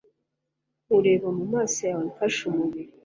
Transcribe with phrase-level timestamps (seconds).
[0.85, 2.91] Nkureba mu maso yawe Mfashe umubiri